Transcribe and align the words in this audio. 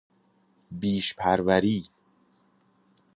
بیش 0.79 1.07
پروری 1.17 1.89